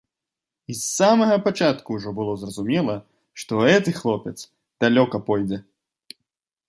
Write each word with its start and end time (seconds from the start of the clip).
І 0.73 0.75
з 0.75 0.79
самага 0.99 1.35
пачатку 1.47 1.97
ўжо 1.99 2.13
было 2.19 2.33
зразумела, 2.43 2.95
што 3.43 3.61
гэты 3.67 3.89
хлопец 4.01 4.37
далёка 4.85 5.17
пойдзе. 5.29 5.57